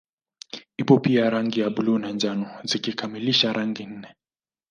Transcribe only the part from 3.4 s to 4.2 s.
rangi nne